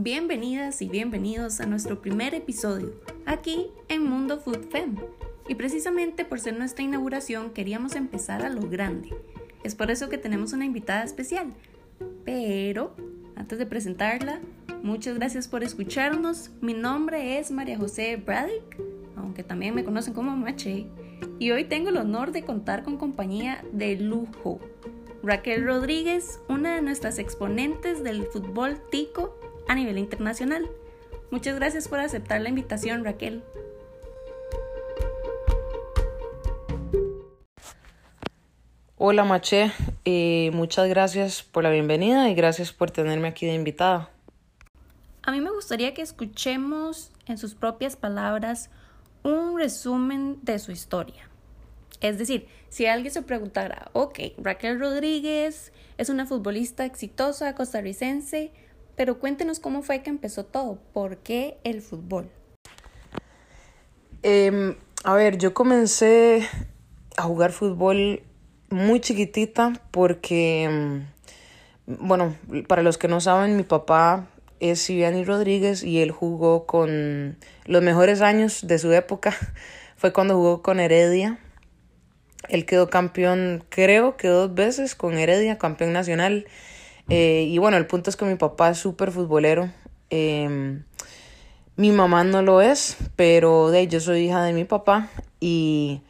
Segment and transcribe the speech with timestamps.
[0.00, 2.92] Bienvenidas y bienvenidos a nuestro primer episodio,
[3.26, 4.94] aquí en Mundo Food Fem.
[5.48, 9.12] Y precisamente por ser nuestra inauguración queríamos empezar a lo grande.
[9.64, 11.52] Es por eso que tenemos una invitada especial.
[12.24, 12.94] Pero,
[13.34, 14.38] antes de presentarla,
[14.84, 16.52] muchas gracias por escucharnos.
[16.60, 18.76] Mi nombre es María José Braddock,
[19.16, 20.86] aunque también me conocen como Mache.
[21.40, 24.60] Y hoy tengo el honor de contar con compañía de lujo.
[25.24, 29.34] Raquel Rodríguez, una de nuestras exponentes del fútbol tico
[29.68, 30.68] a nivel internacional.
[31.30, 33.42] Muchas gracias por aceptar la invitación, Raquel.
[39.00, 39.70] Hola Maché,
[40.04, 44.10] eh, muchas gracias por la bienvenida y gracias por tenerme aquí de invitada.
[45.22, 48.70] A mí me gustaría que escuchemos en sus propias palabras
[49.22, 51.28] un resumen de su historia.
[52.00, 58.52] Es decir, si alguien se preguntara, ok, Raquel Rodríguez es una futbolista exitosa costarricense,
[58.98, 62.28] pero cuéntenos cómo fue que empezó todo, ¿por qué el fútbol?
[64.24, 66.48] Em, a ver, yo comencé
[67.16, 68.24] a jugar fútbol
[68.70, 71.06] muy chiquitita porque, em,
[71.86, 72.34] bueno,
[72.66, 74.26] para los que no saben, mi papá
[74.58, 79.32] es Siviani Rodríguez y él jugó con los mejores años de su época.
[79.96, 81.38] Fue cuando jugó con Heredia.
[82.48, 86.46] Él quedó campeón, creo que dos veces con Heredia, campeón nacional.
[87.08, 89.70] Eh, y bueno, el punto es que mi papá es súper futbolero.
[90.10, 90.84] Em,
[91.76, 95.08] mi mamá no lo es, pero de yo soy hija de mi papá.
[95.40, 96.02] Y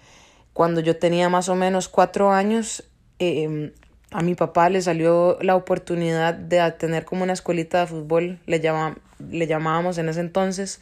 [0.52, 2.84] cuando yo tenía más o menos cuatro años,
[3.19, 3.72] eh,
[4.10, 8.62] a mi papá le salió la oportunidad de tener como una escuelita de fútbol, le,
[9.30, 10.80] le llamábamos en ese entonces,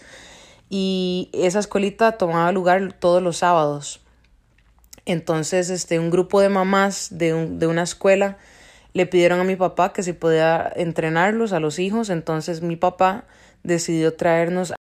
[0.69, 4.00] y esa escuelita tomaba lugar todos los sábados.
[5.05, 8.39] Entonces, este, un grupo de mamás de, un, de una escuela
[8.97, 13.25] le pidieron a mi papá que si podía entrenarlos a los hijos, entonces mi papá
[13.62, 14.72] decidió traernos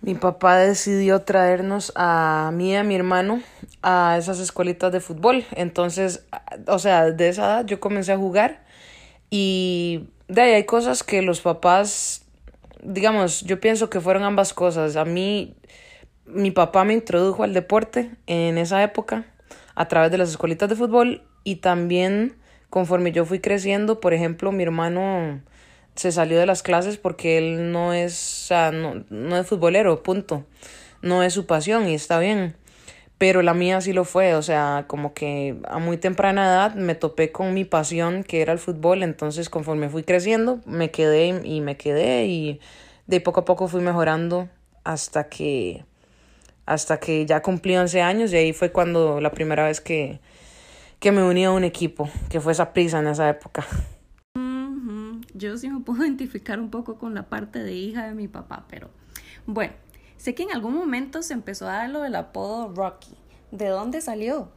[0.00, 3.42] mi papá decidió traernos a mí y a mi hermano
[3.82, 5.44] a esas escuelitas de fútbol.
[5.52, 6.26] Entonces,
[6.66, 8.64] o sea, de esa edad yo comencé a jugar
[9.30, 12.24] y de ahí hay cosas que los papás,
[12.82, 14.96] digamos, yo pienso que fueron ambas cosas.
[14.96, 15.54] A mí,
[16.24, 19.26] mi papá me introdujo al deporte en esa época
[19.74, 22.41] a través de las escuelitas de fútbol y también
[22.72, 25.42] conforme yo fui creciendo, por ejemplo, mi hermano
[25.94, 30.46] se salió de las clases porque él no es, o no, no es futbolero, punto.
[31.02, 32.56] No es su pasión y está bien.
[33.18, 36.94] Pero la mía sí lo fue, o sea, como que a muy temprana edad me
[36.94, 41.60] topé con mi pasión que era el fútbol, entonces conforme fui creciendo me quedé y
[41.60, 42.58] me quedé y
[43.06, 44.48] de poco a poco fui mejorando
[44.82, 45.84] hasta que
[46.64, 50.20] hasta que ya cumplí 11 años y ahí fue cuando la primera vez que,
[51.02, 53.66] que me uní a un equipo, que fue esa prisa en esa época
[55.42, 58.64] yo sí me puedo identificar un poco con la parte de hija de mi papá,
[58.68, 58.88] pero
[59.46, 59.72] bueno,
[60.16, 63.16] sé que en algún momento se empezó a dar lo del apodo Rocky.
[63.50, 64.48] ¿De dónde salió?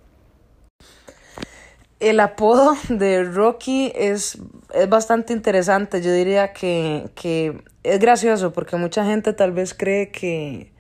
[2.00, 4.38] El apodo de Rocky es,
[4.74, 6.02] es bastante interesante.
[6.02, 10.72] Yo diría que, que es gracioso porque mucha gente tal vez cree que,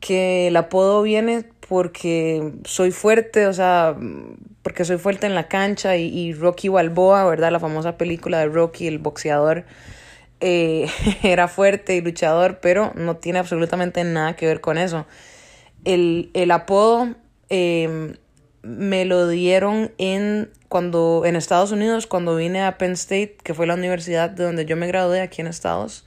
[0.00, 3.96] que el apodo viene porque soy fuerte, o sea,
[4.62, 7.52] porque soy fuerte en la cancha y, y Rocky Balboa, ¿verdad?
[7.52, 9.64] La famosa película de Rocky, el boxeador,
[10.40, 10.88] eh,
[11.22, 15.06] era fuerte y luchador, pero no tiene absolutamente nada que ver con eso.
[15.84, 17.14] El, el apodo
[17.48, 18.14] eh,
[18.62, 23.66] me lo dieron en, cuando, en Estados Unidos, cuando vine a Penn State, que fue
[23.66, 26.04] la universidad de donde yo me gradué aquí en Estados.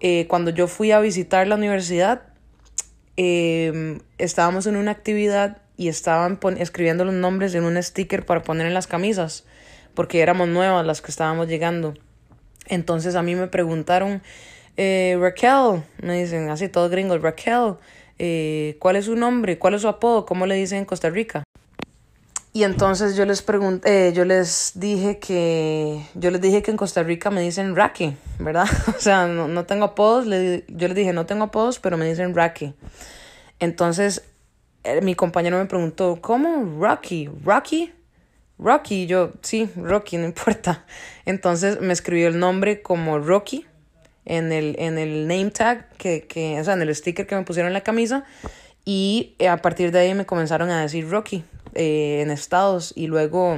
[0.00, 2.22] Eh, cuando yo fui a visitar la universidad,
[3.16, 8.66] eh, estábamos en una actividad y estaban escribiendo los nombres en un sticker para poner
[8.66, 9.44] en las camisas,
[9.94, 11.94] porque éramos nuevas las que estábamos llegando.
[12.66, 14.22] Entonces a mí me preguntaron,
[14.76, 17.74] eh, Raquel, me dicen así todos gringos, Raquel,
[18.18, 19.58] eh, ¿cuál es su nombre?
[19.58, 20.26] ¿Cuál es su apodo?
[20.26, 21.44] ¿Cómo le dicen en Costa Rica?
[22.56, 26.78] Y entonces yo les pregunté, eh, yo les dije que, yo les dije que en
[26.78, 28.66] Costa Rica me dicen Raki, ¿verdad?
[28.96, 32.08] o sea, no, no tengo apodos, le, yo les dije no tengo apodos, pero me
[32.08, 32.72] dicen Raki.
[33.58, 34.24] Entonces
[34.84, 37.28] eh, mi compañero me preguntó, ¿cómo Rocky?
[37.44, 37.92] ¿Rocky?
[38.58, 40.86] Rocky, yo, sí, Rocky, no importa.
[41.26, 43.66] Entonces me escribió el nombre como Rocky
[44.24, 47.42] en el, en el name tag, que, que, o sea, en el sticker que me
[47.42, 48.24] pusieron en la camisa.
[48.86, 51.44] Y eh, a partir de ahí me comenzaron a decir Rocky
[51.76, 52.92] eh, en Estados.
[52.96, 53.56] Y luego,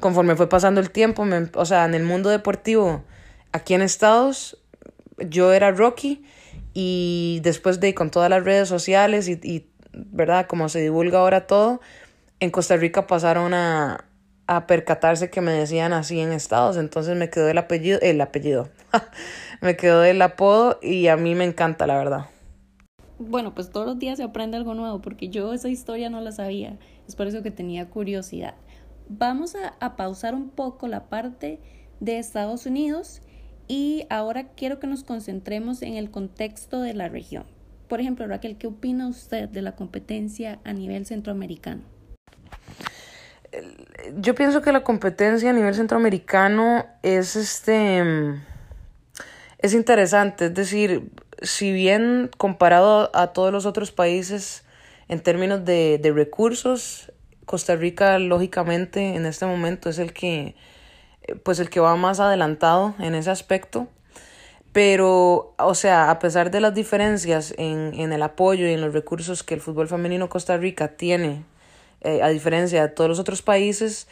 [0.00, 3.02] conforme fue pasando el tiempo, me, o sea, en el mundo deportivo,
[3.52, 4.58] aquí en Estados,
[5.18, 6.24] yo era Rocky.
[6.74, 10.46] Y después de con todas las redes sociales y, y ¿verdad?
[10.46, 11.80] Como se divulga ahora todo,
[12.40, 14.06] en Costa Rica pasaron a,
[14.46, 16.76] a percatarse que me decían así en Estados.
[16.76, 18.68] Entonces me quedó el apellido, el apellido,
[19.60, 22.26] me quedó el apodo y a mí me encanta, la verdad.
[23.18, 26.32] Bueno, pues todos los días se aprende algo nuevo porque yo esa historia no la
[26.32, 26.78] sabía.
[27.06, 28.54] Es por eso que tenía curiosidad.
[29.08, 31.60] Vamos a, pausar un poco la parte
[32.00, 33.20] de Estados Unidos
[33.68, 37.44] y ahora quiero que nos concentremos en el contexto de la región.
[37.88, 41.82] Por ejemplo, Raquel, ¿qué opina usted de la competencia a nivel centroamericano?
[44.16, 48.02] Yo pienso que la competencia a nivel centroamericano es este
[49.58, 54.64] es interesante, es decir, si bien comparado a todos los otros países
[55.08, 57.12] en términos de, de recursos,
[57.44, 60.54] Costa Rica lógicamente en este momento es el que
[61.44, 63.88] pues el que va más adelantado en ese aspecto.
[64.72, 68.94] Pero, o sea, a pesar de las diferencias en, en el apoyo y en los
[68.94, 71.44] recursos que el fútbol femenino Costa Rica tiene,
[72.00, 74.08] eh, a diferencia de todos los otros países,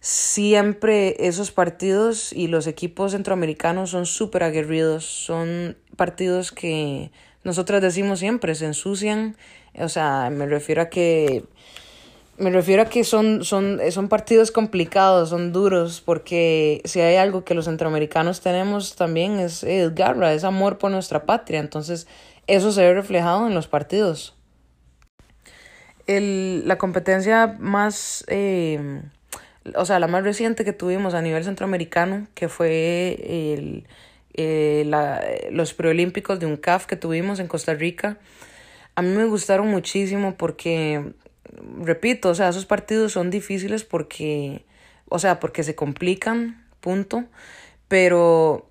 [0.00, 7.12] siempre esos partidos y los equipos centroamericanos son súper aguerridos, son partidos que
[7.44, 9.36] nosotras decimos siempre, se ensucian,
[9.74, 11.44] o sea, me refiero a que
[12.40, 17.44] me refiero a que son, son, son partidos complicados, son duros, porque si hay algo
[17.44, 21.60] que los centroamericanos tenemos también es, es garra, es amor por nuestra patria.
[21.60, 22.06] Entonces,
[22.46, 24.34] eso se ve reflejado en los partidos.
[26.06, 29.02] El, la competencia más, eh,
[29.76, 33.20] o sea, la más reciente que tuvimos a nivel centroamericano, que fue
[33.52, 33.86] el,
[34.32, 38.16] eh, la, los preolímpicos de un CAF que tuvimos en Costa Rica,
[38.94, 41.14] a mí me gustaron muchísimo porque
[41.82, 44.64] repito, o sea, esos partidos son difíciles porque,
[45.08, 47.24] o sea, porque se complican, punto,
[47.88, 48.68] pero,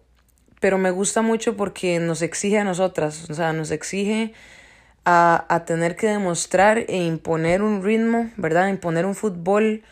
[0.60, 4.34] pero me gusta mucho porque nos exige a nosotras, o sea, nos exige
[5.06, 8.70] a, a tener que demostrar e imponer un ritmo, ¿verdad?
[8.70, 9.84] Imponer un fútbol,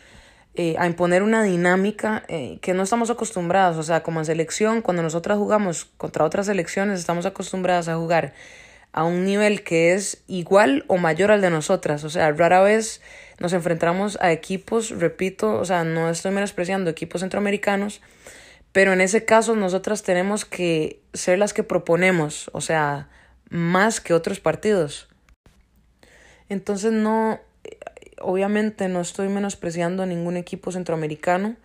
[0.54, 4.82] eh, a imponer una dinámica eh, que no estamos acostumbrados, o sea, como en selección,
[4.82, 8.34] cuando nosotras jugamos contra otras selecciones, estamos acostumbradas a jugar
[8.92, 12.04] a un nivel que es igual o mayor al de nosotras.
[12.04, 13.00] O sea, rara vez
[13.38, 18.00] nos enfrentamos a equipos, repito, o sea, no estoy menospreciando equipos centroamericanos,
[18.72, 23.08] pero en ese caso nosotras tenemos que ser las que proponemos, o sea,
[23.50, 25.08] más que otros partidos.
[26.48, 27.40] Entonces no,
[28.20, 31.56] obviamente no estoy menospreciando a ningún equipo centroamericano,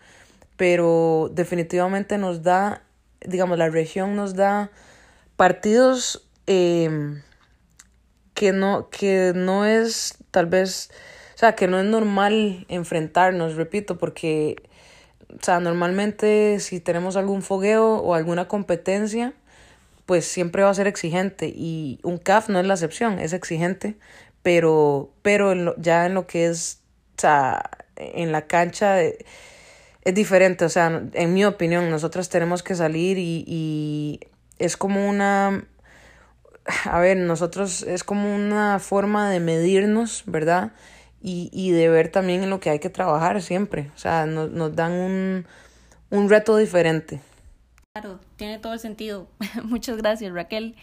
[0.58, 2.84] pero definitivamente nos da,
[3.26, 4.70] digamos, la región nos da
[5.36, 7.22] partidos Em,
[8.34, 10.90] que, no, que no es tal vez,
[11.36, 14.56] o sea, que no es normal enfrentarnos, repito, porque,
[15.30, 19.34] o sea, normalmente si tenemos algún fogueo o alguna competencia,
[20.06, 23.96] pues siempre va a ser exigente y un CAF no es la excepción, es exigente,
[24.42, 26.82] pero, pero ya en lo que es,
[27.18, 29.16] o sea, en la cancha es
[30.14, 34.20] diferente, o sea, en mi opinión, nosotros tenemos que salir y, y
[34.60, 35.66] es como una
[36.86, 40.72] a ver, nosotros es como una forma de medirnos, ¿verdad?
[41.22, 43.92] Y, y de ver también en lo que hay que trabajar siempre.
[43.96, 45.46] O sea, nos, nos dan un,
[46.10, 47.22] un reto diferente.
[47.94, 49.28] Claro, tiene todo el sentido.
[49.64, 50.76] Muchas gracias, Raquel.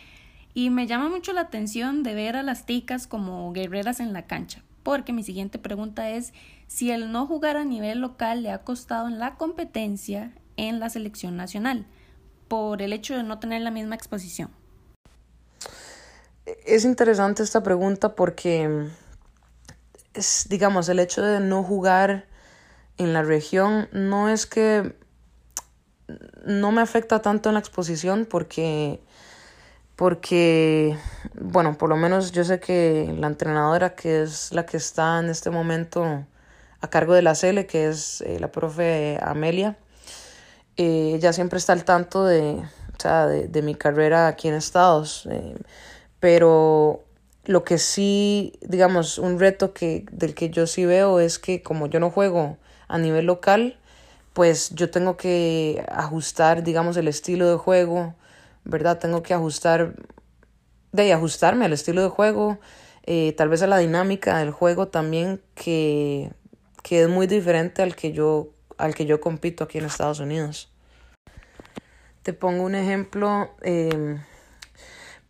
[0.52, 4.26] Y me llama mucho la atención de ver a las ticas como guerreras en la
[4.26, 6.32] cancha, porque mi siguiente pregunta es
[6.66, 10.90] si el no jugar a nivel local le ha costado en la competencia en la
[10.90, 11.86] selección nacional,
[12.48, 14.50] por el hecho de no tener la misma exposición
[16.66, 18.88] es interesante esta pregunta porque
[20.14, 22.26] es, digamos, el hecho de no jugar
[22.98, 24.94] en la región no es que
[26.44, 29.00] no me afecta tanto en la exposición porque
[29.96, 30.96] porque
[31.34, 35.28] bueno, por lo menos yo sé que la entrenadora que es la que está en
[35.28, 36.24] este momento
[36.80, 39.76] a cargo de la CL, que es eh, la profe Amelia,
[40.76, 44.54] eh, ella siempre está al tanto de, o sea, de, de mi carrera aquí en
[44.54, 45.26] Estados.
[45.30, 45.54] Eh,
[46.20, 47.04] pero
[47.44, 51.86] lo que sí, digamos, un reto que, del que yo sí veo es que como
[51.86, 53.78] yo no juego a nivel local,
[54.34, 58.14] pues yo tengo que ajustar, digamos, el estilo de juego,
[58.64, 58.98] ¿verdad?
[58.98, 59.94] Tengo que ajustar,
[60.92, 62.58] de ajustarme al estilo de juego,
[63.04, 66.30] eh, tal vez a la dinámica del juego también, que,
[66.82, 70.70] que es muy diferente al que yo, al que yo compito aquí en Estados Unidos.
[72.22, 73.50] Te pongo un ejemplo.
[73.62, 74.18] Eh,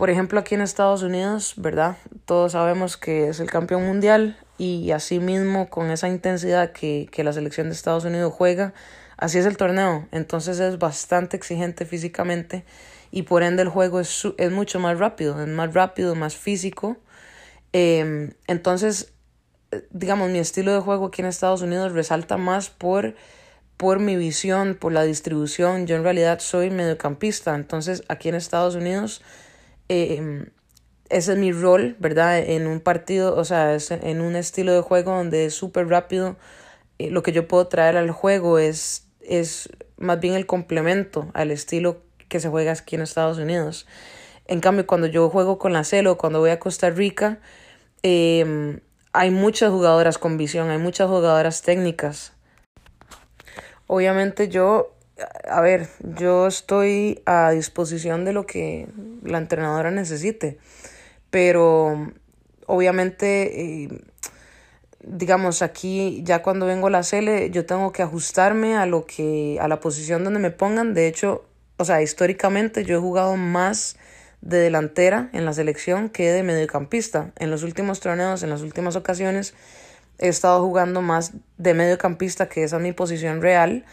[0.00, 1.98] por ejemplo, aquí en Estados Unidos, ¿verdad?
[2.24, 7.22] Todos sabemos que es el campeón mundial y así mismo con esa intensidad que, que
[7.22, 8.72] la selección de Estados Unidos juega,
[9.18, 10.08] así es el torneo.
[10.10, 12.64] Entonces es bastante exigente físicamente
[13.10, 16.96] y por ende el juego es, es mucho más rápido, es más rápido, más físico.
[17.74, 19.12] Em, entonces,
[19.90, 23.16] digamos, mi estilo de juego aquí en Estados Unidos resalta más por,
[23.76, 25.86] por mi visión, por la distribución.
[25.86, 29.20] Yo en realidad soy mediocampista, entonces aquí en Estados Unidos
[29.90, 30.46] em,
[31.08, 32.38] ese es mi rol, ¿verdad?
[32.38, 36.36] En un partido, o sea, en un estilo de juego donde es súper rápido.
[36.98, 41.50] Eh, lo que yo puedo traer al juego es, es más bien el complemento al
[41.50, 43.86] estilo que se juega aquí en Estados Unidos.
[44.46, 47.40] En cambio, cuando yo juego con la CELO, cuando voy a Costa Rica,
[48.02, 48.80] eh,
[49.12, 52.32] hay muchas jugadoras con visión, hay muchas jugadoras técnicas.
[53.86, 54.94] Obviamente yo,
[55.48, 58.88] a ver, yo estoy a disposición de lo que
[59.22, 60.58] la entrenadora necesite,
[61.30, 62.12] pero
[62.66, 63.88] obviamente, eh,
[65.02, 69.58] digamos, aquí ya cuando vengo a la Cele, yo tengo que ajustarme a lo que,
[69.60, 70.94] a la posición donde me pongan.
[70.94, 71.44] De hecho,
[71.76, 73.96] o sea, históricamente yo he jugado más
[74.40, 77.32] de delantera en la selección que de mediocampista.
[77.36, 79.54] En los últimos torneos, en las últimas ocasiones,
[80.18, 83.84] he estado jugando más de mediocampista, que esa es mi posición real.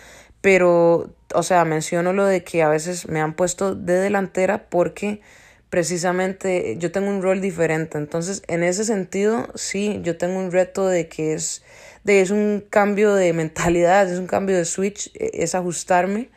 [0.41, 5.21] Pero, o sea, menciono lo de que a veces me han puesto de delantera porque
[5.69, 7.97] precisamente yo tengo un rol diferente.
[7.97, 11.63] Entonces, en ese sentido, sí, yo tengo un reto de que es,
[12.03, 16.29] de, es un cambio de mentalidad, es un cambio de switch, e, es ajustarme.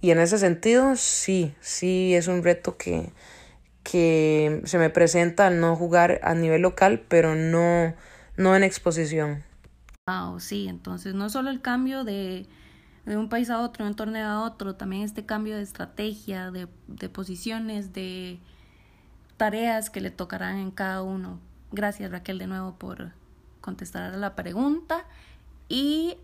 [0.00, 3.10] Y en ese sentido, sí, sí, es un reto que,
[3.82, 7.94] que se me presenta no jugar a nivel local, pero no,
[8.36, 9.44] no en exposición.
[10.06, 12.46] Wow, sí, entonces no solo el cambio de,
[13.06, 16.50] de un país a otro, de un torneo a otro, también este cambio de estrategia,
[16.50, 18.38] de, de posiciones, de
[19.36, 21.38] tareas que le tocarán en cada uno.
[21.72, 23.12] Gracias Raquel de nuevo por
[23.60, 25.04] contestar a la pregunta.
[25.68, 26.16] Y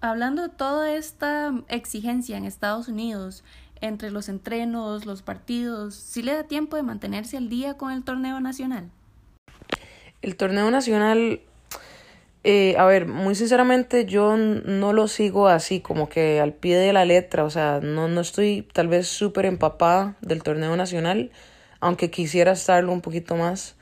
[0.00, 3.44] hablando de toda esta exigencia en Estados Unidos,
[3.80, 8.04] entre los entrenos, los partidos, si le da tiempo de mantenerse al día con el
[8.04, 8.90] torneo nacional?
[10.22, 11.40] El torneo nacional,
[12.42, 16.92] eh, a ver, muy sinceramente yo no lo sigo así, como que al pie de
[16.92, 21.30] la letra, o sea, no, no estoy tal vez súper empapada del torneo nacional,
[21.80, 23.76] aunque quisiera estarlo un poquito más.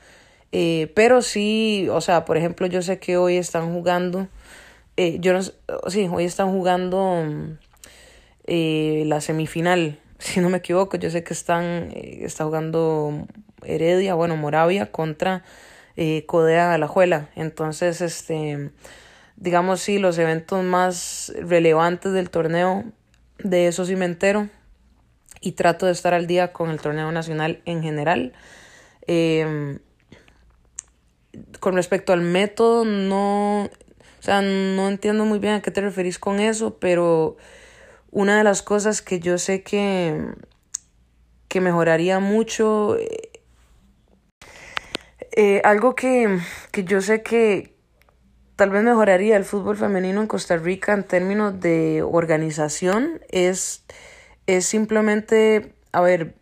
[0.51, 4.27] Eh, pero sí, o sea, por ejemplo, yo sé que hoy están jugando,
[4.97, 5.41] eh, yo no,
[5.89, 7.23] sí, hoy están jugando
[8.51, 10.97] eh, la semifinal, si no me equivoco.
[10.97, 13.27] Yo sé que están, eh, está jugando
[13.63, 15.43] Heredia, bueno, Moravia contra
[16.01, 17.29] eh, Codea Alajuela.
[17.35, 18.71] Entonces, este,
[19.35, 22.85] digamos, sí, los eventos más relevantes del torneo,
[23.39, 24.47] de eso sí me entero.
[25.41, 28.31] Y trato de estar al día con el torneo nacional en general.
[29.07, 29.79] Em,
[31.59, 36.17] con respecto al método, no, o sea, no entiendo muy bien a qué te referís
[36.17, 37.35] con eso, pero
[38.09, 40.33] una de las cosas que yo sé que,
[41.49, 42.95] que mejoraría mucho,
[45.31, 46.39] eh, algo que,
[46.71, 47.75] que yo sé que
[48.55, 53.85] tal vez mejoraría el fútbol femenino en Costa Rica en términos de organización, es,
[54.47, 56.35] es simplemente, a ver,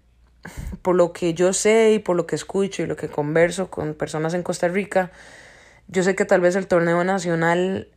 [0.82, 3.94] por lo que yo sé y por lo que escucho y lo que converso con
[3.94, 5.12] personas en Costa Rica,
[5.88, 7.90] yo sé que tal vez el torneo nacional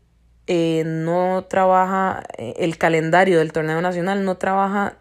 [0.47, 4.99] eh, no trabaja, eh, el calendario del torneo nacional no trabaja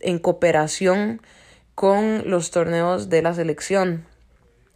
[0.00, 1.22] en cooperación
[1.74, 4.06] con los torneos de la selección.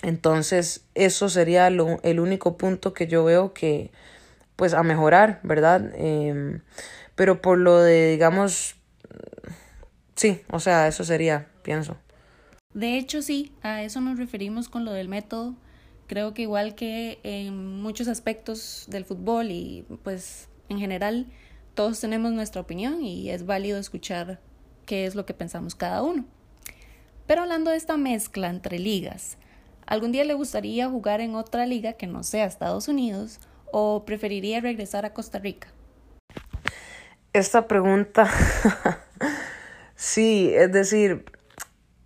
[0.02, 3.90] Entonces, eso sería lo, el único punto que yo veo que,
[4.56, 5.92] pues, a mejorar, ¿verdad?
[5.94, 6.60] Em,
[7.14, 8.76] pero por lo de, digamos,
[10.14, 11.96] sí, o sea, eso sería, pienso.
[12.74, 15.54] De hecho, sí, a eso nos referimos con lo del método.
[16.08, 21.26] Creo que igual que en muchos aspectos del fútbol y pues en general
[21.74, 24.40] todos tenemos nuestra opinión y es válido escuchar
[24.84, 26.26] qué es lo que pensamos cada uno.
[27.26, 29.38] Pero hablando de esta mezcla entre ligas,
[29.86, 33.40] ¿algún día le gustaría jugar en otra liga que no sea Estados Unidos
[33.72, 35.68] o preferiría regresar a Costa Rica?
[37.32, 38.30] Esta pregunta,
[39.94, 41.24] sí, es decir,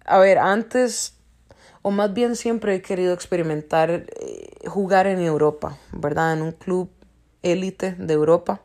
[0.04, 1.20] a ver, antes
[1.82, 6.34] o más bien siempre he querido experimentar eh, jugar en Europa, ¿verdad?
[6.34, 6.90] En un club
[7.42, 8.62] élite de Europa.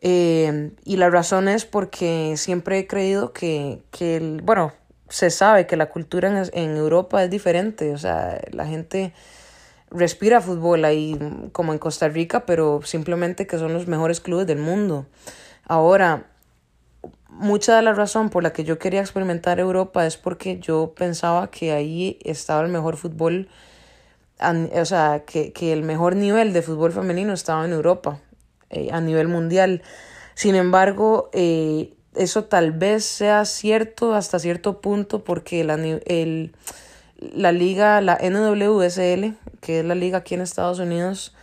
[0.00, 4.72] Eh, y la razón es porque siempre he creído que, que el, bueno,
[5.10, 9.12] se sabe que la cultura en, en, Europa es diferente, o sea, la gente
[9.90, 11.18] respira fútbol ahí
[11.52, 15.06] como en Costa Rica, pero simplemente que son los mejores clubes del mundo.
[15.64, 16.26] Ahora,
[17.28, 21.50] mucha de la razón por la que yo quería experimentar Europa es porque yo pensaba
[21.50, 23.48] que ahí estaba el mejor fútbol,
[24.40, 28.20] o sea, que, que el mejor nivel de fútbol femenino estaba en Europa,
[28.70, 29.82] eh, a nivel mundial.
[30.34, 36.52] Sin embargo, eh, eso tal vez sea cierto hasta cierto punto porque la, el,
[37.18, 41.34] la liga, la NWSL, que es la liga aquí en Estados Unidos,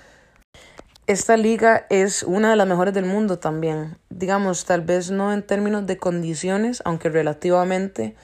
[1.07, 3.97] esta liga es una de las mejores del mundo también.
[4.09, 8.15] Digamos, tal vez no en términos de condiciones, aunque relativamente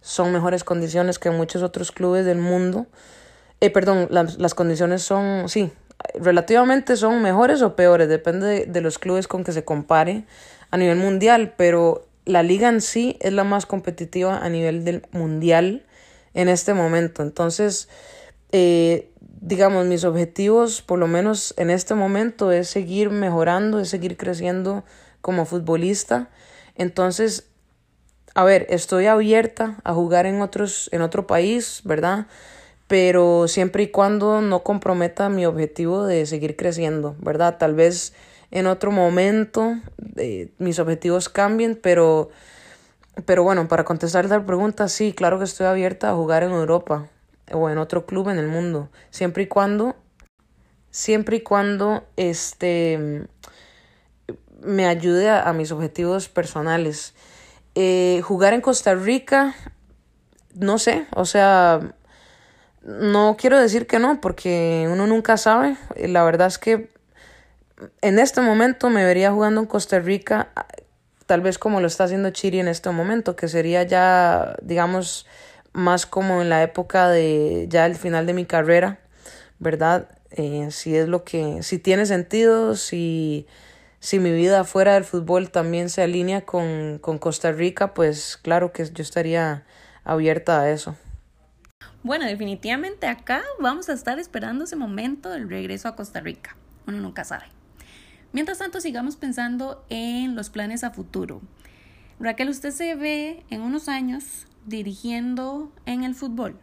[0.00, 2.86] son mejores condiciones que muchos otros clubes del mundo.
[3.60, 5.70] Eh, perdón, las, las condiciones son, sí,
[6.14, 10.24] relativamente son mejores o peores, depende de, de, los clubes con que se compare
[10.70, 15.02] a nivel mundial, pero la liga en sí es la más competitiva a nivel del
[15.12, 15.84] mundial
[16.34, 17.22] en este momento.
[17.22, 17.88] Entonces,
[18.52, 19.10] eh,
[19.40, 24.84] digamos, mis objetivos, por lo menos en este momento, es seguir mejorando, es seguir creciendo
[25.20, 26.28] como futbolista.
[26.76, 27.48] Entonces,
[28.34, 32.26] a ver, estoy abierta a jugar en otros, en otro país, ¿verdad?
[32.86, 37.58] Pero siempre y cuando no comprometa mi objetivo de seguir creciendo, ¿verdad?
[37.58, 38.12] Tal vez
[38.50, 39.76] en otro momento
[40.16, 42.30] eh, mis objetivos cambien, pero,
[43.24, 47.08] pero bueno, para contestar la pregunta, sí, claro que estoy abierta a jugar en Europa
[47.52, 49.96] o en otro club en el mundo, siempre y cuando,
[50.90, 53.28] siempre y cuando este
[54.62, 57.14] me ayude a, mis objetivos personales.
[57.74, 59.54] Eh, jugar en Costa Rica,
[60.54, 61.94] no sé, o sea,
[62.82, 65.76] no quiero decir que no, porque uno nunca sabe.
[65.96, 66.90] La verdad es que
[68.00, 70.50] en este momento me vería jugando en Costa Rica,
[71.26, 75.26] tal vez como lo está haciendo Chiri en este momento, que sería ya, digamos,
[75.72, 79.00] más como en la época de ya el final de mi carrera,
[79.58, 80.08] ¿verdad?
[80.30, 83.46] Eh, si es lo que, si tiene sentido, si,
[84.00, 88.72] si mi vida fuera del fútbol también se alinea con, con Costa Rica, pues claro
[88.72, 89.64] que yo estaría
[90.04, 90.96] abierta a eso.
[92.02, 96.56] Bueno, definitivamente acá vamos a estar esperando ese momento del regreso a Costa Rica.
[96.86, 97.44] Uno nunca sabe.
[98.32, 101.40] Mientras tanto, sigamos pensando en los planes a futuro.
[102.20, 106.56] Raquel, ¿usted se ve en unos años dirigiendo en el fútbol?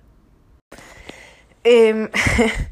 [1.64, 2.10] Eh,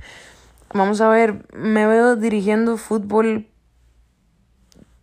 [0.74, 3.48] vamos a ver, me veo dirigiendo fútbol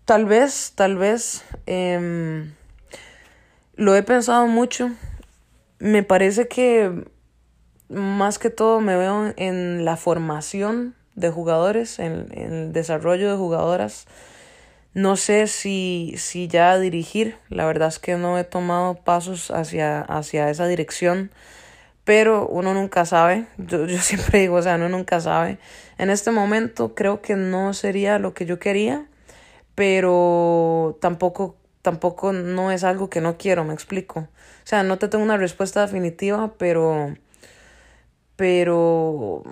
[0.07, 1.45] tal vez, tal vez.
[1.67, 2.51] Eh,
[3.75, 4.91] lo he pensado mucho.
[5.79, 7.05] Me parece que
[7.89, 13.37] más que todo me veo en la formación de jugadores, en, en el desarrollo de
[13.37, 14.07] jugadoras.
[14.95, 20.03] No sé si, si ya dirigir, la verdad es que no he tomado pasos hacia,
[20.03, 21.31] hacia esa dirección,
[22.05, 25.59] pero uno nunca sabe, yo, yo siempre digo, o sea, uno nunca sabe.
[25.99, 29.07] En este momento creo que no sería lo que yo quería,
[29.75, 34.21] pero tampoco, tampoco no es algo que no quiero, me explico.
[34.21, 37.15] O sea, no te tengo una respuesta definitiva, pero,
[38.37, 39.43] pero,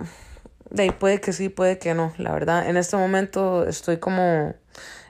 [0.70, 2.68] de ahí puede que sí, puede que no, la verdad.
[2.68, 4.54] En este momento estoy como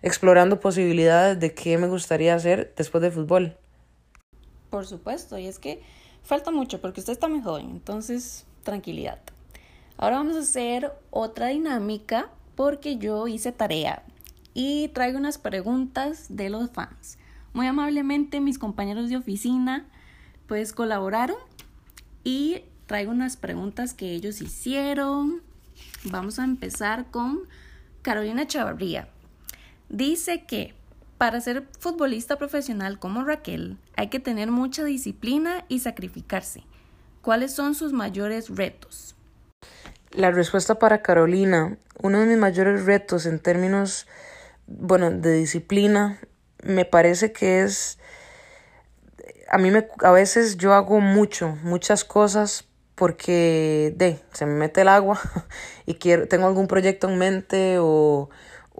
[0.02, 3.56] explorando posibilidades de qué me gustaría hacer después de fútbol.
[4.70, 5.82] Por supuesto, y es que
[6.22, 9.20] falta mucho porque usted está muy joven, entonces tranquilidad.
[9.96, 14.02] Ahora vamos a hacer otra dinámica porque yo hice tarea
[14.54, 17.18] y traigo unas preguntas de los fans.
[17.52, 19.86] Muy amablemente mis compañeros de oficina
[20.46, 21.36] pues colaboraron
[22.24, 25.42] y traigo unas preguntas que ellos hicieron.
[26.04, 27.40] Vamos a empezar con
[28.00, 29.08] Carolina Chavarría.
[29.90, 30.74] Dice que
[31.18, 36.64] para ser futbolista profesional como Raquel hay que tener mucha disciplina y sacrificarse.
[37.20, 39.14] ¿Cuáles son sus mayores retos?
[40.12, 44.06] La respuesta para Carolina, uno de mis mayores retos en términos,
[44.66, 46.18] bueno, de disciplina,
[46.62, 47.98] me parece que es,
[49.50, 52.69] a mí me, a veces yo hago mucho, muchas cosas
[53.00, 55.18] porque de, se me mete el agua
[55.86, 58.28] y quiero, tengo algún proyecto en mente o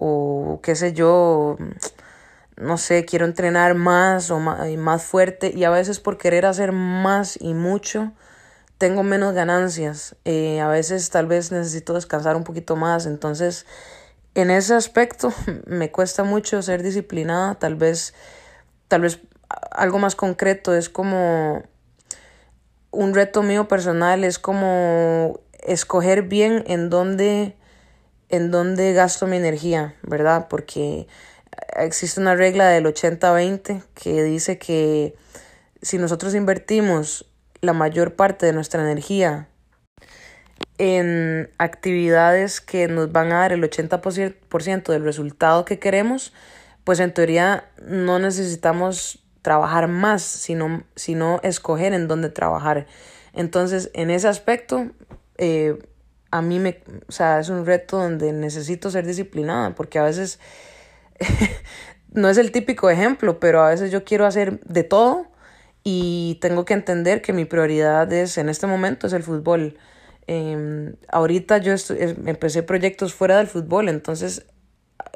[0.03, 1.57] o qué sé yo,
[2.57, 7.37] no sé, quiero entrenar más o más, fuerte y a veces por querer hacer más
[7.39, 8.11] y mucho
[8.79, 10.15] tengo menos ganancias.
[10.25, 13.05] Eh, a veces tal vez necesito descansar un poquito más.
[13.05, 13.67] Entonces,
[14.33, 15.31] en ese aspecto
[15.67, 17.53] me cuesta mucho ser disciplinada.
[17.55, 18.15] Tal vez,
[18.87, 19.19] tal vez
[19.69, 21.61] algo más concreto es como
[22.91, 27.55] un reto mío personal, es como escoger bien en dónde
[28.29, 30.47] en dónde gasto mi energía, ¿verdad?
[30.49, 31.07] Porque
[31.75, 35.15] existe una regla del 80-20 que dice que
[35.81, 37.25] si nosotros invertimos
[37.59, 39.49] la mayor parte de nuestra energía
[40.77, 46.33] en actividades que nos van a dar el 80% del resultado que queremos,
[46.83, 52.87] pues en teoría no necesitamos trabajar más, sino, sino escoger en dónde trabajar.
[53.33, 54.91] Entonces, en ese aspecto,
[55.37, 55.77] eh,
[56.31, 60.39] a mí me, o sea, es un reto donde necesito ser disciplinada, porque a veces
[62.11, 65.27] no es el típico ejemplo, pero a veces yo quiero hacer de todo
[65.83, 69.77] y tengo que entender que mi prioridad es, en este momento, es el fútbol.
[70.27, 71.73] Em, ahorita yo
[72.25, 74.45] empecé proyectos fuera del fútbol, entonces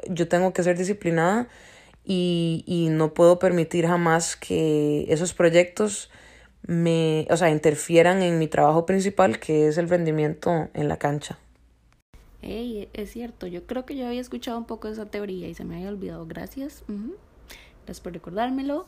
[0.08, 1.48] yo tengo que ser disciplinada
[2.06, 6.08] y, y no puedo permitir jamás que esos proyectos
[6.66, 11.38] me, o sea, interfieran en mi trabajo principal, que es el rendimiento en la cancha.
[12.42, 15.54] Hey, es cierto, yo creo que yo había escuchado un poco de esa teoría y
[15.54, 16.26] se me había olvidado.
[16.26, 16.84] Gracias.
[17.84, 18.86] Gracias por recordármelo.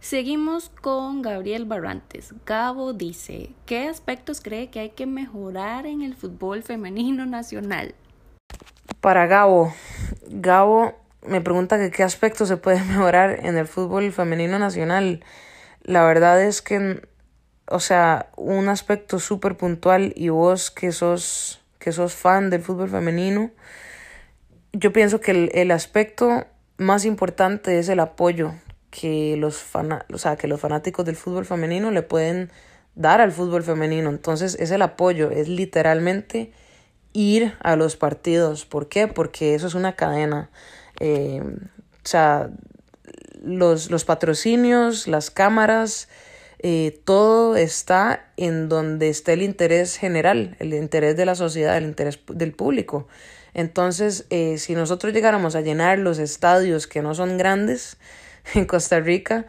[0.00, 2.32] Seguimos con Gabriel Barrantes.
[2.44, 7.94] Gabo dice, ¿qué aspectos cree que hay que mejorar en el fútbol femenino nacional?
[9.00, 9.72] Para Gabo,
[10.28, 10.94] Gabo
[11.26, 15.24] me pregunta que qué aspectos se puede mejorar en el fútbol femenino nacional.
[15.82, 17.02] La verdad es que,
[17.68, 22.88] o sea, un aspecto súper puntual y vos que sos, que sos fan del fútbol
[22.88, 23.50] femenino,
[24.72, 26.46] yo pienso que el, el aspecto
[26.78, 28.52] más importante es el apoyo
[28.90, 29.64] que los,
[30.12, 32.50] o sea, que los fanáticos del fútbol femenino le pueden
[32.94, 34.08] dar al fútbol femenino.
[34.08, 36.52] Entonces es el apoyo, es literalmente
[37.12, 38.64] ir a los partidos.
[38.64, 39.06] ¿Por qué?
[39.06, 40.50] Porque eso es una cadena.
[41.00, 42.50] Eh, o sea,
[43.42, 46.08] los, los patrocinios, las cámaras,
[46.58, 51.84] eh, todo está en donde está el interés general, el interés de la sociedad, el
[51.84, 53.06] interés del público.
[53.54, 57.98] Entonces, eh, si nosotros llegáramos a llenar los estadios que no son grandes
[58.54, 59.46] en Costa Rica,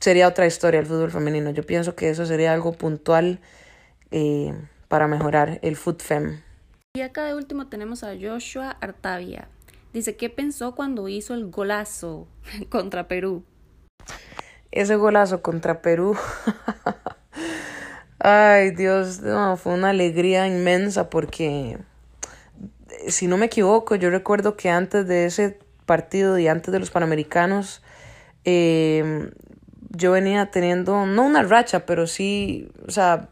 [0.00, 1.50] sería otra historia el fútbol femenino.
[1.50, 3.38] Yo pienso que eso sería algo puntual
[4.10, 4.54] eh,
[4.88, 6.40] para mejorar el foot fem.
[6.94, 9.48] Y acá de último tenemos a Joshua Artavia.
[9.92, 12.28] Dice, ¿qué pensó cuando hizo el golazo
[12.68, 13.44] contra Perú?
[14.70, 16.16] Ese golazo contra Perú.
[18.20, 21.78] Ay, Dios, no, fue una alegría inmensa porque,
[23.08, 26.90] si no me equivoco, yo recuerdo que antes de ese partido y antes de los
[26.90, 27.82] Panamericanos,
[28.44, 29.30] eh,
[29.88, 33.30] yo venía teniendo, no una racha, pero sí, o sea,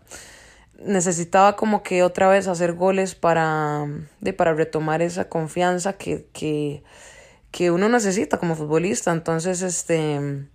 [0.78, 3.86] necesitaba como que otra vez hacer goles para,
[4.20, 6.82] de, para retomar esa confianza que, que,
[7.50, 9.12] que uno necesita como futbolista.
[9.12, 10.46] Entonces, este,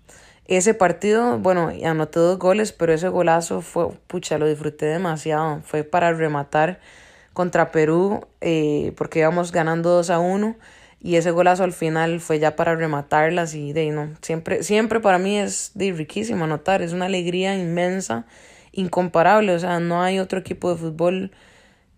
[0.46, 5.62] ese partido, bueno, anoté dos goles, pero ese golazo fue, pucha, lo disfruté demasiado.
[5.66, 6.80] Fue para rematar
[7.34, 10.56] contra Perú, eh, porque íbamos ganando 2 a 1
[11.02, 15.18] y ese golazo al final fue ya para rematarlas y de no, siempre, siempre para
[15.18, 18.26] mí es de riquísimo anotar, es una alegría inmensa
[18.74, 21.32] incomparable, o sea, no hay otro equipo de fútbol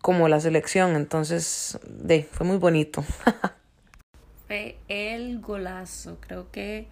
[0.02, 3.04] como la selección, entonces, de, fue muy bonito.
[4.48, 6.88] fue el golazo, creo que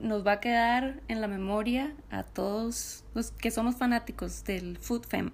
[0.00, 5.30] nos va a quedar en la memoria a todos los que somos fanáticos del fem.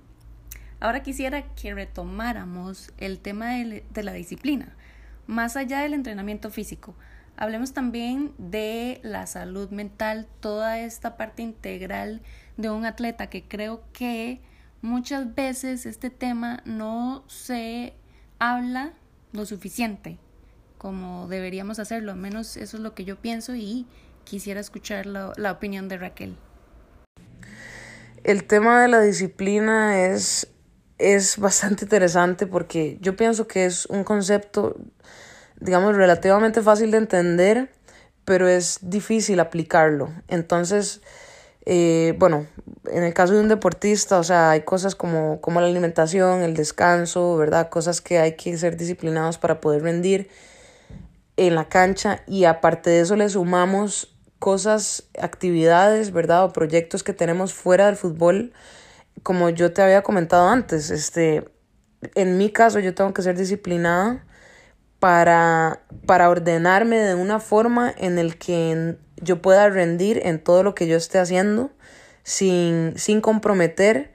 [0.79, 4.75] Ahora quisiera que retomáramos el tema de la disciplina,
[5.27, 6.95] más allá del entrenamiento físico.
[7.37, 12.23] Hablemos también de la salud mental, toda esta parte integral
[12.61, 14.41] de un atleta que creo que
[14.83, 17.95] muchas veces este tema no se
[18.39, 18.93] habla
[19.33, 20.19] lo suficiente
[20.81, 23.87] como deberíamos hacerlo, al menos eso es lo que yo pienso y
[24.25, 26.39] quisiera escuchar la, la opinión de Raquel.
[28.25, 30.49] El tema de la disciplina es,
[30.97, 34.81] es bastante interesante porque yo pienso que es un concepto,
[35.61, 37.71] digamos, relativamente fácil de entender,
[38.25, 40.11] pero es difícil aplicarlo.
[40.29, 41.03] Entonces,
[41.67, 42.47] eh, bueno,
[42.91, 46.55] en el caso de un deportista, o sea, hay cosas como, como la alimentación, el
[46.55, 47.69] descanso, ¿verdad?
[47.69, 50.31] Cosas que hay que ser disciplinados para poder rendir
[51.37, 56.45] en la cancha y aparte de eso le sumamos cosas, actividades, ¿verdad?
[56.45, 58.53] O proyectos que tenemos fuera del fútbol,
[59.23, 61.45] como yo te había comentado antes, este,
[62.15, 64.25] en mi caso yo tengo que ser disciplinada
[64.99, 70.75] para, para ordenarme de una forma en el que yo pueda rendir en todo lo
[70.75, 71.71] que yo esté haciendo
[72.23, 74.13] sin, sin comprometer,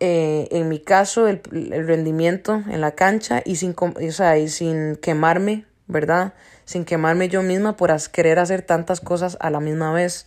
[0.00, 1.40] eh, en mi caso, el,
[1.86, 6.34] rendimiento en la cancha y sin, o sea, y sin quemarme, ¿verdad?
[6.64, 10.26] Sin quemarme yo misma por querer hacer tantas cosas a la misma vez.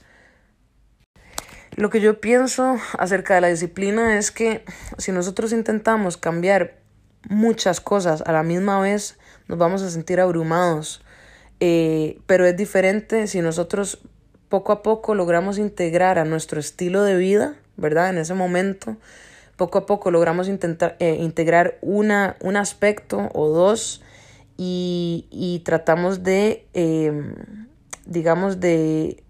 [1.75, 4.63] Lo que yo pienso acerca de la disciplina es que
[4.97, 6.79] si nosotros intentamos cambiar
[7.27, 11.04] muchas cosas a la misma vez, nos vamos a sentir abrumados
[11.59, 13.99] eh, pero es diferente si nosotros
[14.49, 18.09] poco a poco logramos integrar a nuestro estilo de vida, ¿verdad?
[18.09, 18.97] En ese momento,
[19.57, 24.01] poco a poco logramos intentar, eh, integrar una, un aspecto o dos
[24.57, 27.33] y, y tratamos de, em,
[28.05, 29.23] digamos, de,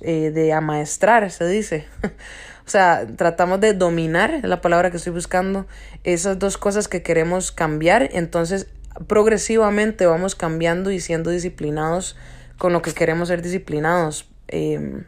[0.00, 1.86] eh, de amaestrar, se dice.
[2.66, 5.66] o sea, tratamos de dominar, es la palabra que estoy buscando,
[6.04, 8.68] esas dos cosas que queremos cambiar, entonces
[9.06, 12.16] progresivamente vamos cambiando y siendo disciplinados
[12.58, 14.28] con lo que queremos ser disciplinados.
[14.48, 15.04] Em,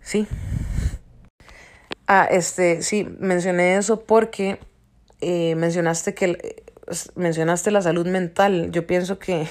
[0.00, 0.26] sí.
[2.06, 4.58] Ah, este, sí, mencioné eso porque
[5.20, 6.64] eh, mencionaste que
[7.14, 8.70] mencionaste la salud mental.
[8.72, 9.46] Yo pienso que,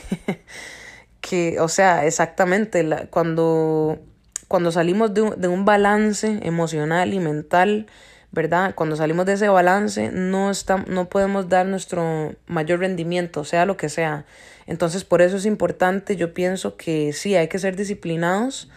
[1.22, 4.00] que o sea, exactamente, cuando,
[4.48, 7.88] cuando salimos de un, de un balance emocional y mental,
[8.32, 8.76] ¿verdad?
[8.76, 13.78] Cuando salimos de ese balance, no, está, no podemos dar nuestro mayor rendimiento, sea lo
[13.78, 14.26] que sea.
[14.68, 18.70] Entonces, por eso es importante, yo pienso que sí, hay que ser disciplinados,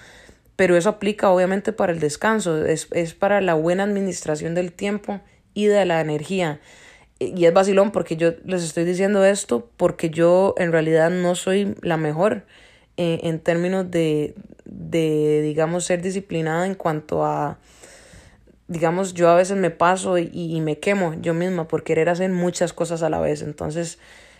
[0.56, 5.20] pero eso aplica obviamente para el descanso, es, es para la buena administración del tiempo
[5.54, 6.60] y de la energía.
[7.18, 11.76] Y es vacilón porque yo les estoy diciendo esto porque yo en realidad no soy
[11.80, 12.46] la mejor
[12.96, 14.34] eh, en términos de,
[14.64, 17.58] de, digamos, ser disciplinada en cuanto a,
[18.72, 22.72] digamos, yo a veces me paso y, me quemo yo misma por querer hacer muchas
[22.72, 23.42] cosas a la vez.
[23.42, 23.98] Entonces,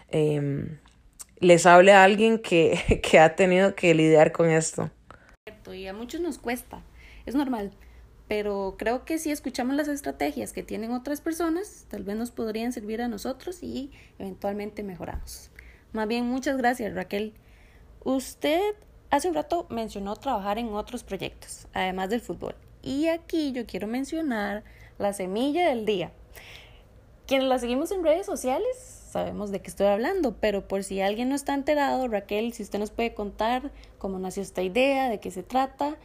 [0.09, 0.79] eh,
[1.39, 4.91] les hable a alguien que, que ha tenido que lidiar con esto.
[5.73, 6.83] Y a muchos nos cuesta,
[7.27, 7.73] es normal,
[8.29, 12.73] pero creo que si escuchamos las estrategias que tienen otras personas, tal vez nos podrían
[12.73, 15.51] servir a nosotros y eventualmente mejoramos.
[15.93, 17.35] Más bien, muchas gracias Raquel.
[18.05, 18.61] Usted
[19.11, 22.55] hace un rato mencionó trabajar en otros proyectos, además del fútbol.
[22.83, 24.65] Y aquí yo quiero mencionar
[24.99, 26.13] la semilla del día.
[27.27, 31.29] Quienes la seguimos en redes sociales sabemos de qué estoy hablando, pero por si alguien
[31.29, 35.31] no está enterado, Raquel, si usted nos puede contar cómo nació esta idea, de qué
[35.31, 35.97] se trata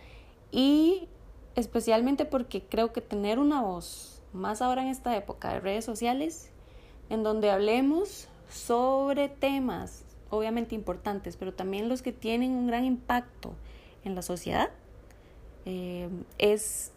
[0.52, 1.08] y
[1.56, 6.52] especialmente porque creo que tener una voz, más ahora en esta época de redes sociales,
[7.10, 13.54] en donde hablemos sobre temas obviamente importantes, pero también los que tienen un gran impacto
[14.04, 14.70] en la sociedad,
[15.70, 16.94] eh, es,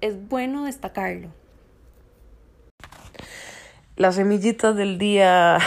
[0.00, 1.28] es bueno destacarlo.
[3.96, 5.58] Las semillitas del día.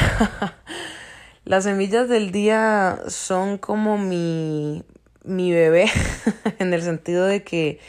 [1.45, 4.83] Las semillas del día son como mi,
[5.23, 5.85] mi bebé,
[6.59, 7.79] en el sentido de que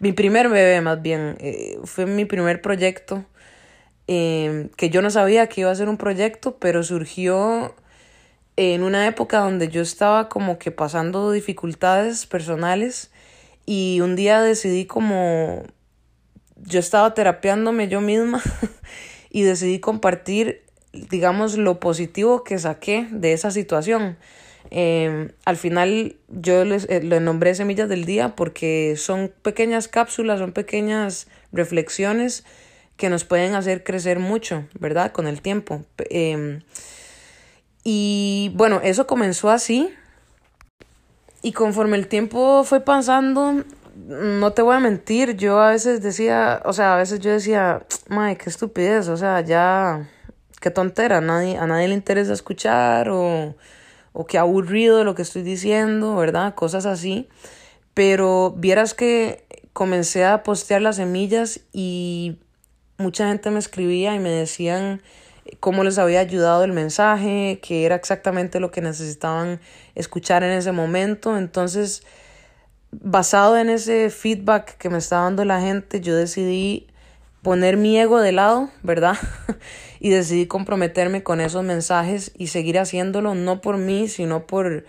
[0.00, 3.24] mi primer bebé más bien, eh, fue mi primer proyecto,
[4.06, 7.74] em, que yo no sabía que iba a ser un proyecto, pero surgió
[8.54, 13.10] en una época donde yo estaba como que pasando dificultades personales
[13.70, 15.62] y un día decidí como
[16.56, 18.42] yo estaba terapiándome yo misma
[19.30, 20.62] y decidí compartir,
[20.94, 24.16] digamos, lo positivo que saqué de esa situación.
[24.70, 30.52] Em, al final yo les, eh, nombré Semillas del Día porque son pequeñas cápsulas, son
[30.52, 32.44] pequeñas reflexiones
[32.96, 35.12] que nos pueden hacer crecer mucho, ¿verdad?
[35.12, 35.84] Con el tiempo.
[36.08, 36.60] Em,
[37.84, 39.90] y bueno, eso comenzó así.
[41.42, 46.62] Y conforme el tiempo fue pasando, no te voy a mentir, yo a veces decía,
[46.64, 50.08] o sea, a veces yo decía, madre, qué estupidez, o sea, ya,
[50.60, 53.54] qué tontera, a nadie, a nadie le interesa escuchar o,
[54.12, 56.54] o qué aburrido lo que estoy diciendo, ¿verdad?
[56.54, 57.28] Cosas así.
[57.94, 62.38] Pero vieras que comencé a postear las semillas y
[62.96, 65.02] mucha gente me escribía y me decían
[65.60, 69.60] cómo les había ayudado el mensaje, que era exactamente lo que necesitaban
[69.94, 71.36] escuchar en ese momento.
[71.36, 72.02] Entonces,
[72.90, 76.86] basado en ese feedback que me está dando la gente, yo decidí
[77.42, 79.16] poner mi ego de lado, ¿verdad?
[80.00, 84.84] y decidí comprometerme con esos mensajes y seguir haciéndolo no por mí, sino por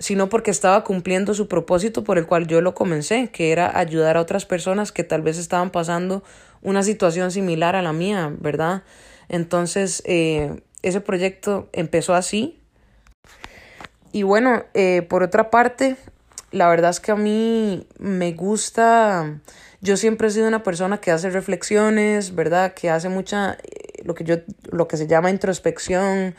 [0.00, 4.16] sino porque estaba cumpliendo su propósito por el cual yo lo comencé, que era ayudar
[4.16, 6.24] a otras personas que tal vez estaban pasando
[6.62, 8.82] una situación similar a la mía, ¿verdad?
[9.28, 12.60] Entonces, eh, ese proyecto empezó así.
[14.12, 15.96] Y bueno, eh, por otra parte,
[16.52, 19.40] la verdad es que a mí me gusta,
[19.80, 22.74] yo siempre he sido una persona que hace reflexiones, ¿verdad?
[22.74, 24.36] Que hace mucha, eh, lo que yo,
[24.70, 26.36] lo que se llama introspección,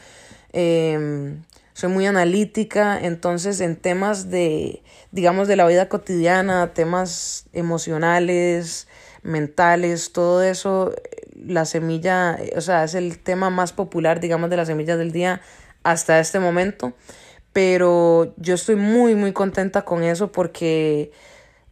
[0.53, 1.43] em,
[1.73, 8.87] soy muy analítica, entonces en temas de, digamos, de la vida cotidiana, temas emocionales,
[9.21, 10.93] mentales, todo eso,
[11.35, 15.41] la semilla, o sea, es el tema más popular, digamos, de las semillas del día
[15.83, 16.93] hasta este momento
[17.55, 21.13] pero yo estoy muy, muy contenta con eso porque,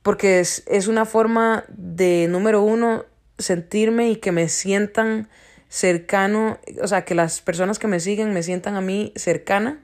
[0.01, 3.03] porque es, es una forma de, número uno,
[3.37, 5.27] sentirme y que me sientan
[5.67, 9.77] cercano, o sea, que las personas que me siguen me sientan a mí cercana.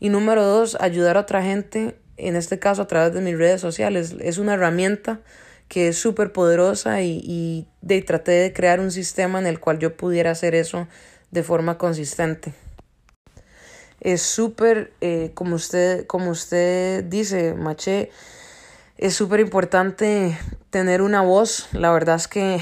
[0.00, 3.60] Y número dos, ayudar a otra gente, en este caso a través de mis redes
[3.60, 4.16] sociales.
[4.18, 5.20] Es una herramienta
[5.68, 9.78] que es súper poderosa y, y de, traté de crear un sistema en el cual
[9.78, 10.88] yo pudiera hacer eso
[11.30, 12.52] de forma consistente
[14.04, 18.10] es súper, eh, como, usted, como usted dice, Maché,
[18.98, 20.38] es súper importante
[20.70, 21.68] tener una voz.
[21.72, 22.60] La verdad es que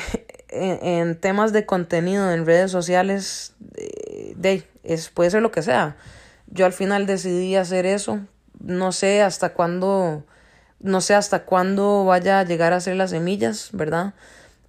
[0.48, 3.54] en, temas de contenido en redes sociales,
[4.84, 5.96] es, puede ser lo que sea.
[6.46, 8.20] Yo al final decidí hacer eso.
[8.60, 10.24] No sé hasta cuándo,
[10.82, 14.14] no sé hasta cuándo vaya a llegar a ser las semillas, ¿verdad?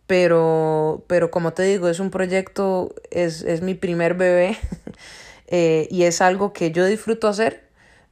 [0.07, 4.57] pero, pero como te digo, es un proyecto, es, es mi primer bebé
[5.47, 7.63] eh, y es algo que yo disfruto hacer,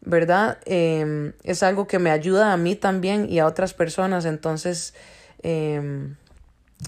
[0.01, 0.57] ¿verdad?
[0.65, 4.93] Em, es algo que me ayuda a mí también y a otras personas, entonces,
[5.43, 6.15] em,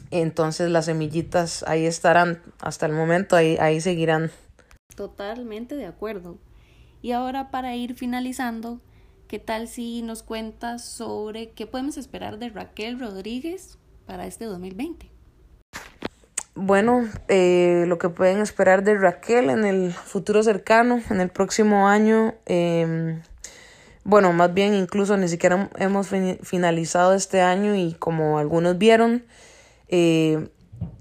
[0.10, 4.32] entonces las semillitas ahí estarán hasta el momento, ahí, ahí seguirán.
[4.96, 6.38] Totalmente de acuerdo.
[7.02, 8.80] Y ahora para ir finalizando,
[9.34, 15.10] ¿qué tal si nos cuentas sobre qué podemos esperar de Raquel Rodríguez para este 2020?
[16.54, 21.88] Bueno, eh, lo que pueden esperar de Raquel en el futuro cercano, en el próximo
[21.88, 23.24] año, em,
[24.04, 26.10] bueno, más bien incluso ni siquiera hemos
[26.44, 29.26] finalizado este año y como algunos vieron,
[29.88, 30.48] eh,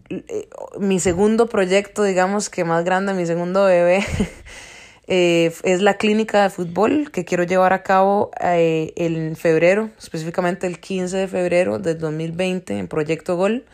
[0.09, 0.49] eh,
[0.81, 4.03] mi segundo proyecto, digamos que más grande, mi segundo bebé,
[5.09, 10.67] Eh, es la clínica de fútbol que quiero llevar a cabo eh, en febrero, específicamente
[10.67, 13.65] el 15 de febrero del 2020 en Proyecto Gol.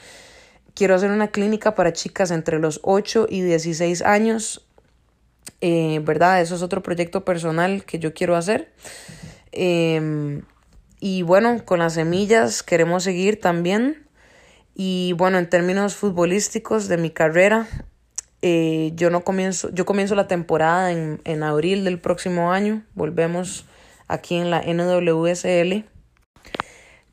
[0.75, 4.67] Quiero hacer una clínica para chicas entre los 8 y 16 años,
[5.61, 6.41] eh, ¿verdad?
[6.41, 8.73] Eso es otro proyecto personal que yo quiero hacer.
[9.53, 10.43] Em,
[11.01, 14.07] y bueno, con las semillas queremos seguir también.
[14.75, 17.67] Y bueno, en términos futbolísticos de mi carrera,
[18.43, 22.85] eh, yo no comienzo, yo comienzo la temporada en, en abril del próximo año.
[22.95, 23.67] Volvemos
[24.07, 25.85] aquí en la NWSL.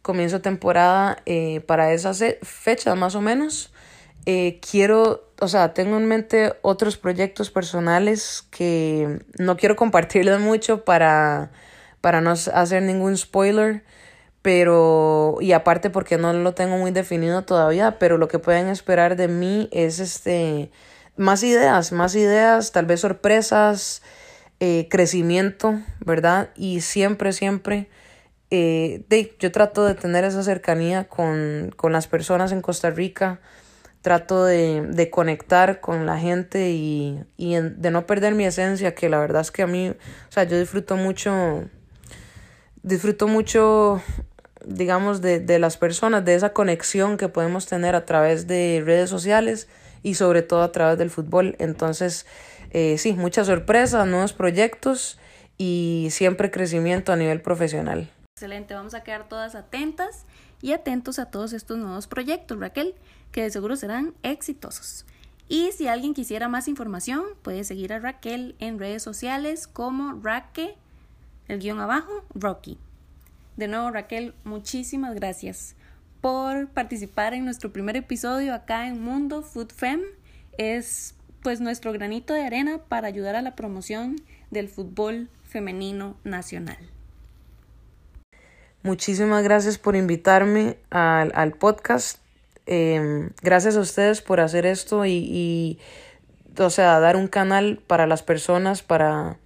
[0.02, 3.74] Comienzo temporada eh, para esas fechas más o menos.
[4.28, 10.84] Eh, quiero, o sea, tengo en mente otros proyectos personales que no quiero compartirles mucho
[10.84, 11.52] para,
[12.02, 13.84] para no hacer ningún spoiler,
[14.42, 19.16] pero, y aparte porque no lo tengo muy definido todavía, pero lo que pueden esperar
[19.16, 20.72] de mí es este,
[21.18, 24.02] más ideas, más ideas, tal vez sorpresas,
[24.60, 26.50] eh, crecimiento, ¿verdad?
[26.56, 27.90] Y siempre, siempre,
[28.52, 29.06] eh,
[29.40, 33.40] yo trato de tener esa cercanía con, con las personas en Costa Rica,
[34.02, 39.10] trato de, de conectar con la gente y, y de no perder mi esencia, que
[39.10, 41.64] la verdad es que a mí, o sea, yo disfruto mucho,
[42.84, 44.02] disfruto mucho
[44.68, 49.10] digamos, de, de las personas, de esa conexión que podemos tener a través de redes
[49.10, 49.68] sociales
[50.06, 51.56] y sobre todo a través del fútbol.
[51.58, 52.28] Entonces,
[52.70, 55.18] eh, sí, muchas sorpresas, nuevos proyectos
[55.58, 58.12] y siempre crecimiento a nivel profesional.
[58.38, 60.26] Excelente, vamos a quedar todas atentas
[60.62, 62.94] y atentos a todos estos nuevos proyectos, Raquel,
[63.32, 65.08] que de seguro serán exitosos.
[65.50, 70.76] Y si alguien quisiera más información, puede seguir a Raquel en redes sociales como Raque,
[71.48, 72.78] el guion abajo, Rocky.
[73.58, 75.76] De nuevo, Raquel, muchísimas gracias
[76.26, 80.02] por participar en nuestro primer episodio acá en Mundo Food Fem.
[80.58, 84.16] Es pues nuestro granito de arena para ayudar a la promoción
[84.50, 86.80] del fútbol femenino nacional.
[88.82, 92.18] Muchísimas gracias por invitarme al, al podcast.
[92.66, 95.80] Em, gracias a ustedes por hacer esto y, y,
[96.58, 99.38] o sea, dar un canal para las personas, para,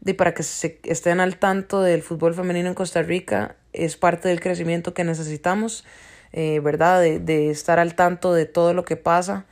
[0.00, 3.56] de, para que se estén al tanto del fútbol femenino en Costa Rica.
[3.74, 5.84] Es parte del crecimiento que necesitamos.
[6.32, 7.00] Eh, ¿verdad?
[7.00, 9.46] De, de, estar al tanto de todo lo que pasa.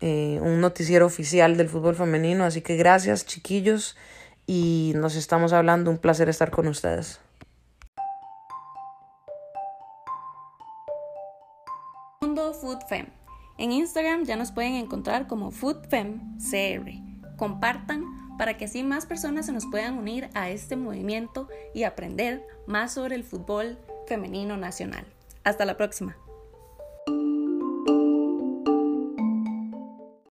[0.00, 2.44] Eh, un noticiero oficial del fútbol femenino.
[2.44, 3.96] Así que gracias, chiquillos.
[4.46, 5.90] Y nos estamos hablando.
[5.90, 7.20] Un placer estar con ustedes.
[12.20, 13.06] Mundo Food Fem.
[13.58, 17.36] En Instagram ya nos pueden encontrar como FoodFemCR.
[17.36, 18.04] Compartan
[18.38, 22.94] para que así más personas se nos puedan unir a este movimiento y aprender más
[22.94, 25.04] sobre el fútbol femenino nacional.
[25.44, 26.16] Hasta la próxima.